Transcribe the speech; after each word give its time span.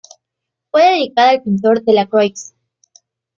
Fue 0.71 0.83
dedicada 0.83 1.29
al 1.29 1.43
pintor 1.43 1.83
Delacroix. 1.83 2.55